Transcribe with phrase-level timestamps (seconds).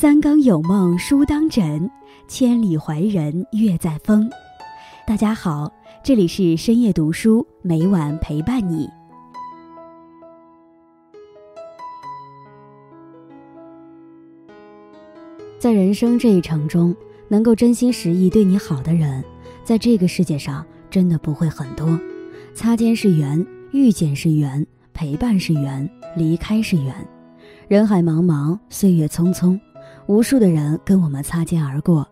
[0.00, 1.90] 三更有梦书当枕，
[2.26, 4.30] 千里怀人月在风。
[5.06, 5.70] 大家好，
[6.02, 8.88] 这里是深夜读书，每晚陪伴你。
[15.58, 16.96] 在人生这一程中，
[17.28, 19.22] 能够真心实意对你好的人，
[19.62, 22.00] 在这个世界上真的不会很多。
[22.54, 26.94] 擦肩是缘，遇见是缘，陪伴是缘，离开是缘。
[27.68, 29.60] 人海茫茫，岁月匆匆，
[30.10, 32.04] 无数的人跟我们擦肩而过。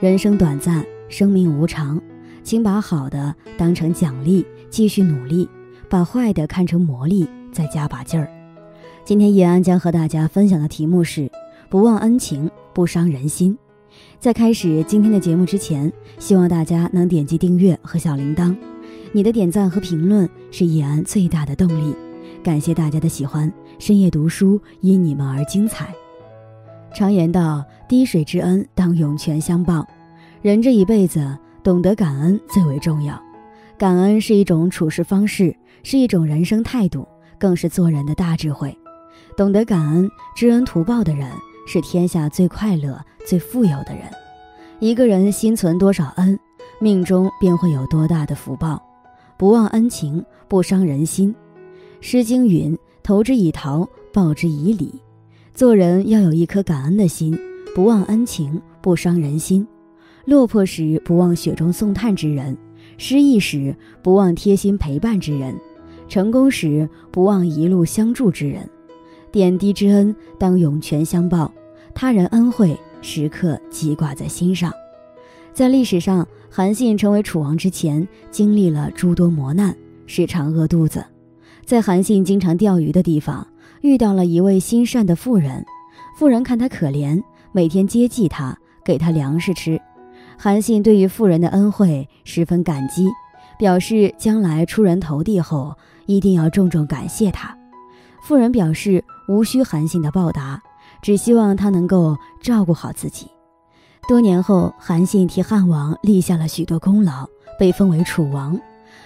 [0.00, 2.02] 人生短暂，生命无常，
[2.42, 5.48] 请把好的当成奖励，继续努力；
[5.88, 8.28] 把坏的看成磨砺，再加把劲儿。
[9.04, 11.30] 今天叶安将和大家分享的题目是：
[11.70, 13.56] 不忘恩情，不伤人心。
[14.18, 18.56] 在开始今天的节目之前，希望大家能点击订阅和小铃铛，
[19.12, 21.94] 你的点赞和评论是叶安最大的动力。
[22.42, 23.52] 感谢大家的喜欢。
[23.78, 25.94] 深夜读书，因你们而精彩。
[26.96, 29.86] 常言道：“滴水之恩，当涌泉相报。”
[30.40, 33.22] 人这一辈子，懂得感恩最为重要。
[33.76, 38.74] 感恩是一种处事方式，是一种人生态度，更是做人的大智慧。
[39.36, 41.30] 懂得感恩、知恩图报的人，
[41.66, 44.04] 是天下最快乐、最富有的人。
[44.80, 46.38] 一个人心存多少恩，
[46.80, 48.82] 命中便会有多大的福报。
[49.36, 51.30] 不忘恩情，不伤人心。
[52.00, 52.74] 《诗经》云。
[53.02, 54.98] 投之以桃，报之以李。
[55.56, 57.34] 做人要有一颗感恩的心，
[57.74, 59.66] 不忘恩情，不伤人心。
[60.26, 62.54] 落魄时不忘雪中送炭之人，
[62.98, 65.58] 失意时不忘贴心陪伴之人，
[66.08, 68.68] 成功时不忘一路相助之人。
[69.32, 71.50] 点滴之恩当涌泉相报，
[71.94, 74.70] 他人恩惠时刻记挂在心上。
[75.54, 81.02] 在历史上，韩信成为楚王之前，经历了诸多磨难，时常饿肚子。
[81.64, 83.44] 在韩信经常钓鱼的地方，
[83.82, 85.64] 遇到了一位心善的妇人。
[86.16, 89.80] 妇人看他可怜，每天接济他，给他粮食吃。
[90.38, 93.08] 韩信对于妇人的恩惠十分感激，
[93.58, 95.74] 表示将来出人头地后
[96.06, 97.56] 一定要重重感谢他。
[98.22, 100.62] 妇人表示无需韩信的报答，
[101.02, 103.28] 只希望他能够照顾好自己。
[104.08, 107.26] 多年后，韩信替汉王立下了许多功劳，
[107.58, 108.58] 被封为楚王。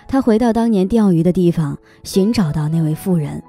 [0.07, 3.43] 他回到当年钓鱼的地方，寻找到那位妇人，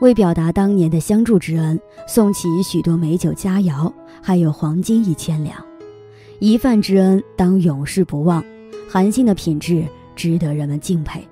[0.00, 3.92] 为表达当年的相助之恩，送起许多美酒佳肴，
[4.22, 5.56] 还有黄金一千两。
[6.38, 8.44] 一饭之恩当永世不忘，
[8.88, 11.26] 韩信的品质值得人们敬佩。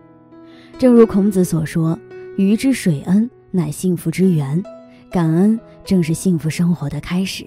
[0.78, 1.96] 正如孔子所说
[2.36, 4.60] ：“鱼之水恩，乃幸福之源。”
[5.08, 7.46] 感恩正是幸福生活的开始。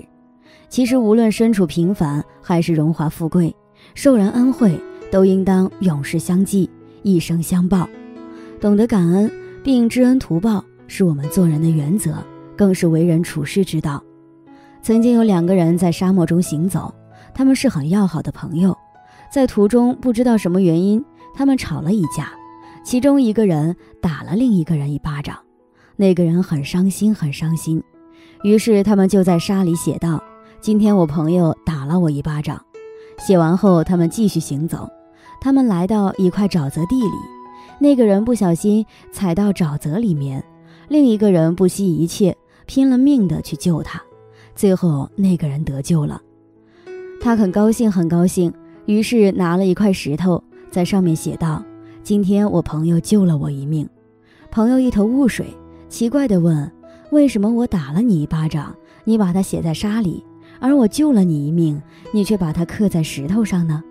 [0.70, 3.54] 其实，无论身处平凡还是荣华富贵，
[3.94, 4.80] 受人恩惠
[5.12, 6.70] 都应当永世相记。
[7.04, 7.88] 一生相报，
[8.62, 9.30] 懂得感恩
[9.64, 12.18] 并知恩图报，是我们做人的原则，
[12.58, 14.04] 更是为人处事之道。
[14.82, 16.94] 曾经有两个人在沙漠中行走，
[17.34, 18.76] 他们是很要好的朋友，
[19.32, 22.32] 在途中不知道什么原因，他们吵了一架，
[22.84, 25.38] 其中一个人打了另一个人一巴掌，
[25.96, 27.82] 那个人很伤心，很伤心。
[28.44, 30.22] 于是他们就在沙里写道
[30.60, 32.60] ：“今天我朋友打了我一巴掌。”
[33.20, 34.90] 写完后，他们继续行走。
[35.42, 37.16] 他们来到一块沼泽地里，
[37.80, 40.44] 那个人不小心踩到沼泽里面，
[40.90, 42.36] 另一个人不惜一切，
[42.66, 44.02] 拼了命的去救他。
[44.56, 46.20] 最后那个人得救了，
[47.22, 48.52] 他很高兴，很高兴，
[48.88, 51.64] 于是拿了一块石头，在上面写道
[52.02, 53.88] ：“今天我朋友救了我一命。”
[54.50, 55.46] 朋友一头雾水，
[55.90, 56.70] 奇怪的问
[57.12, 60.26] ：“为什么我打了你一巴掌，你把它写在沙里，
[60.60, 61.80] 而我救了你一命，
[62.12, 63.84] 你却把它刻在石头上呢？”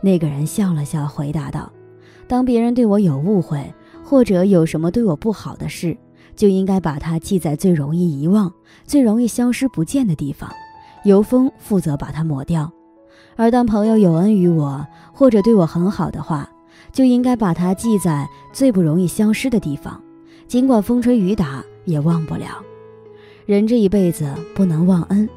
[0.00, 1.72] 那个人笑了笑，回答道
[2.28, 5.96] ：“当别人对我有误会，或者有什么对我不好的事，
[6.38, 8.50] 就应该把它记在最容易遗忘、
[8.86, 10.50] 最容易消失不见的地方，
[11.02, 12.70] 由风负责把它抹掉；
[13.36, 16.48] 而当朋友有恩于我，或者对我很好的话，
[16.92, 20.00] 就应该把它记在最不容易消失的地方，
[20.46, 22.62] 尽管风吹雨打也忘不了。
[23.44, 25.28] 人这一辈子不能忘恩，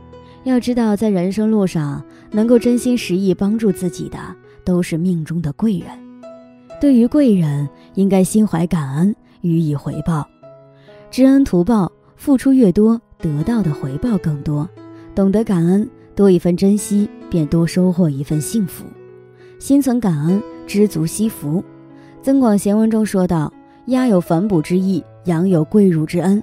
[0.44, 4.18] 要知道，在人生路上，能够真心实意帮助自己的。”
[4.64, 5.90] 都是命中的贵人，
[6.80, 10.24] 对于贵人应该心怀感恩，予以回报。
[11.12, 14.68] 知恩图报，付出越多，得到的回报更多。
[15.14, 18.86] 懂得感恩，多一份珍惜，便多收获一份幸福。
[19.60, 21.60] 心存感恩，知足惜福。
[22.22, 23.52] 《增广贤文》中说道
[23.88, 26.42] ：“鸭有反哺之意，羊有跪乳之恩。”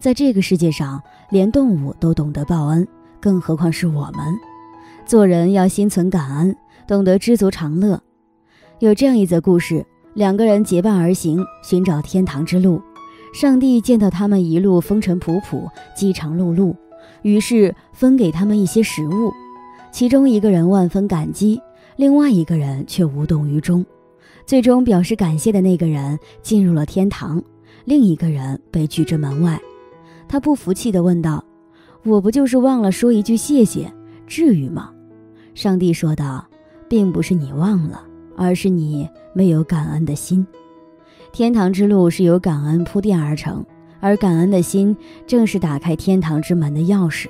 [0.00, 2.88] 在这个世界上，连动物都懂得报恩，
[3.20, 4.34] 更何况是我们？
[5.04, 6.56] 做人要心存感恩。
[6.86, 8.00] 懂得知足常乐，
[8.78, 9.84] 有这样一则故事：
[10.14, 12.80] 两个人结伴而行，寻找天堂之路。
[13.36, 16.74] 上帝见到他们一路风尘仆仆、饥肠辘辘，
[17.20, 19.30] 于是分给他们一些食物。
[19.92, 21.60] 其中一个人万分感激，
[21.96, 23.84] 另外一个人却无动于衷。
[24.46, 27.42] 最终表示感谢的那个人进入了天堂，
[27.84, 29.60] 另一个人被拒之门外。
[30.26, 31.44] 他不服气地问道
[32.04, 33.92] ：“我不就是忘了说一句谢谢，
[34.26, 34.90] 至于吗？”
[35.52, 36.42] 上帝说道
[36.88, 38.02] ：“并不是你忘了，
[38.34, 40.46] 而是你没有感恩的心。
[41.36, 43.62] 天堂之路是由感恩铺垫而成，
[44.00, 44.96] 而感恩的心
[45.26, 47.26] 正是打开天堂之门的钥匙。”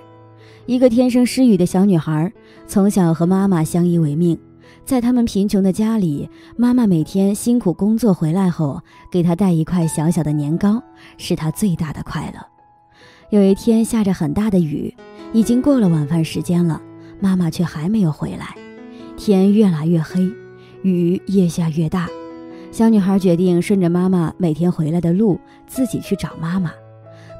[0.65, 2.33] 一个天生失语的小女孩，
[2.69, 4.39] 从小和妈妈相依为命。
[4.85, 8.81] 在他们贫穷的家里，妈妈每天辛苦工作回来后，
[9.11, 10.81] 给她带一块小小的年糕，
[11.19, 12.41] 是她最大的快乐。
[13.31, 14.95] 有一天下着很大的雨，
[15.33, 16.81] 已经过了晚饭时间了，
[17.19, 18.55] 妈妈却还没有回来。
[19.17, 20.31] 天越来越黑，
[20.83, 22.09] 雨越下越大。
[22.77, 26.71] 小女孩决定顺着妈妈每天回来的路，自己去找妈妈。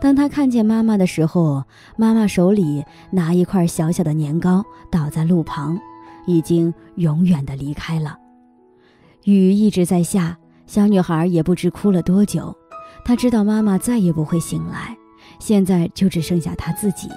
[0.01, 1.63] 当她看见妈妈的时候，
[1.99, 5.79] 妈妈手里拿一块小小的年糕，倒在路旁，
[6.27, 8.17] 已经永远的离开了。
[9.25, 12.57] 雨一直在下，小女孩也不知哭了多久。
[13.05, 14.97] 她知道妈妈再也不会醒来，
[15.39, 17.11] 现在就只剩下她自己。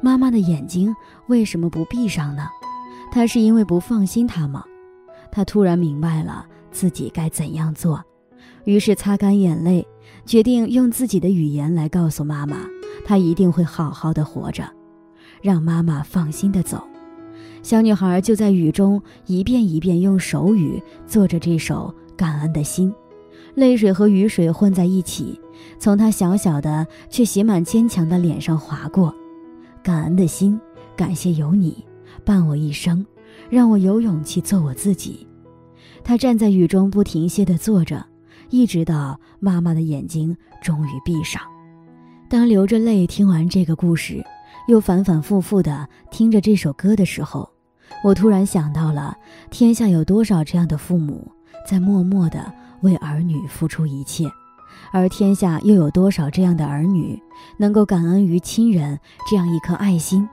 [0.00, 0.92] 妈妈的眼睛
[1.28, 2.48] 为什么不闭上呢？
[3.12, 4.64] 她是因为不放心她吗？
[5.30, 8.04] 她突然明白了自己该怎样做，
[8.64, 9.86] 于是擦干眼泪。
[10.26, 12.58] 决定用自己的语言来告诉妈妈，
[13.04, 14.68] 她一定会好好的活着，
[15.40, 16.82] 让妈妈放心的走。
[17.62, 22.90] 小女孩就在雨中一遍一遍用手语做着这首《感恩的心》，
[23.54, 25.40] 泪水和雨水混在一起，
[25.78, 29.14] 从她小小的却写满坚强的脸上划过。
[29.82, 30.60] 感恩的心，
[30.96, 31.84] 感谢有你
[32.24, 33.04] 伴我一生，
[33.48, 35.26] 让我有勇气做我自己。
[36.04, 38.04] 他站在雨中不停歇地坐着。
[38.50, 41.42] 一直到妈妈的眼睛终于闭上，
[42.28, 44.22] 当流着泪听完这个故事，
[44.68, 47.48] 又反反复复的听着这首歌的时候，
[48.04, 49.16] 我突然想到了
[49.50, 51.26] 天下有多少这样的父母
[51.66, 52.52] 在默默的
[52.82, 54.30] 为儿女付出一切，
[54.92, 57.20] 而天下又有多少这样的儿女
[57.56, 58.96] 能够感恩于亲人
[59.28, 60.28] 这样一颗爱心，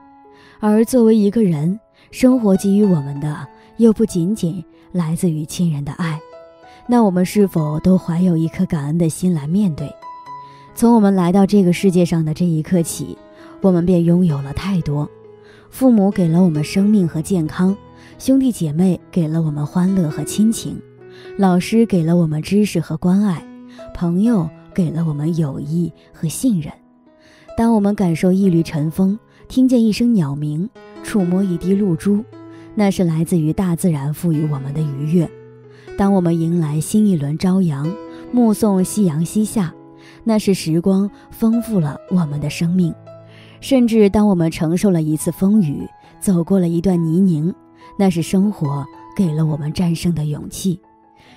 [0.60, 1.80] 而作为一个人，
[2.12, 3.48] 生活给予我们的
[3.78, 6.20] 又不仅仅来自于亲人的爱。
[6.86, 9.92] 那我们是否都怀有一颗感恩的心来面对？
[10.74, 13.16] 从我们来到这个世界上的这一刻起，
[13.60, 15.08] 我们便拥有了太多。
[15.70, 17.76] 父母给了我们生命和健康，
[18.18, 20.80] 兄弟姐妹给了我们欢乐和亲情，
[21.36, 23.42] 老师给了我们知识和关爱，
[23.94, 26.72] 朋友给了我们友谊和信任。
[27.56, 30.68] 当我们感受一缕晨风，听见一声鸟鸣，
[31.02, 32.24] 触摸一滴露珠，
[32.74, 35.28] 那是来自于大自然赋予我们的愉悦。
[35.98, 37.92] 当我们迎来新一轮朝阳，
[38.32, 39.74] 目送夕阳西下，
[40.24, 42.92] 那是时光丰富了我们的生命；
[43.60, 45.86] 甚至当我们承受了一次风雨，
[46.18, 47.54] 走过了一段泥泞，
[47.98, 48.84] 那是生活
[49.14, 50.80] 给了我们战胜的勇气。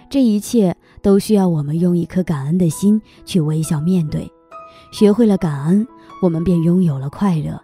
[0.10, 4.32] 这一切都需要我们用一颗感恩的心去微笑面对。
[4.92, 5.86] 学会了感恩，
[6.22, 7.62] 我们便拥有了快乐，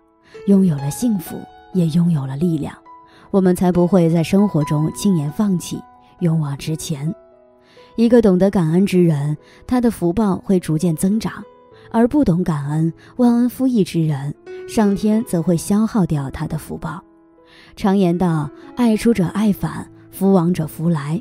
[0.48, 1.38] 拥有了幸福，
[1.74, 2.76] 也拥有了力量。
[3.31, 5.81] 我们才不会在生活中轻言放弃。
[6.19, 7.12] 勇往直前，
[7.95, 9.36] 一个懂得感恩之人，
[9.66, 11.41] 他的福报会逐渐增长；
[11.89, 14.36] 而不懂感恩、忘恩负义之人，
[14.67, 17.03] 上天则会消耗掉他的福报。
[17.75, 21.20] 常言道：“爱出者爱返，福往者福来。”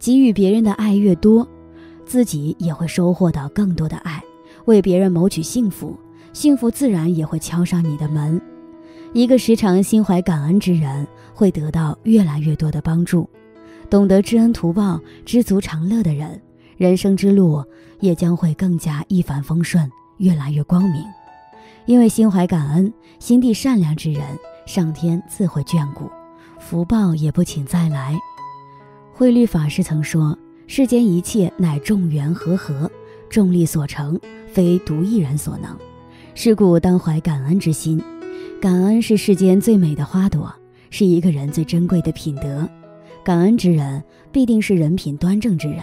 [0.00, 1.46] 给予别人的爱越多，
[2.06, 4.22] 自己也会收获到更多的爱。
[4.64, 5.94] 为别人谋取幸福，
[6.32, 8.40] 幸福自然也会敲上你的门。
[9.12, 13.28] 一个时常心怀感恩之人，会得到越来越多的帮助。
[13.88, 16.40] 懂得知恩图报、知足常乐的人，
[16.76, 17.64] 人生之路
[17.98, 21.02] 也将会更加一帆风顺，越来越光明。
[21.86, 24.22] 因为心怀感恩、心地善良之人，
[24.64, 26.08] 上天自会眷顾，
[26.60, 28.16] 福报也不请再来。
[29.12, 30.38] 慧律法师曾说
[30.68, 32.88] ：“世间一切乃众缘和合，
[33.28, 34.16] 众力所成，
[34.52, 35.76] 非独一人所能。
[36.36, 38.00] 是故当怀感恩之心。
[38.60, 40.52] 感恩是世间最美的花朵，
[40.90, 42.68] 是一个人最珍贵的品德。”
[43.22, 45.80] 感恩之人必定是人品端正之人，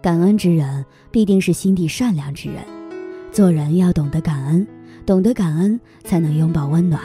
[0.00, 2.62] 感恩之人必定是心地善良之人。
[3.30, 4.66] 做人要懂得感恩，
[5.04, 7.02] 懂得感恩才能拥抱温暖，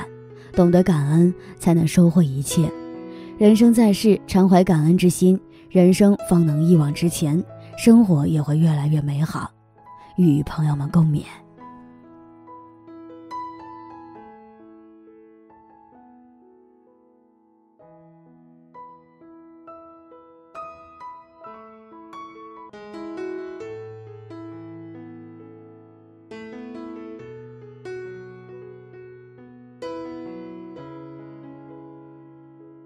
[0.54, 2.72] 懂得感恩才能收获一切。
[3.38, 5.38] 人生在世，常怀感恩之心，
[5.70, 7.44] 人生方能一往直前，
[7.78, 9.52] 生活也会越来越美好。
[10.16, 11.24] 与朋友们共勉。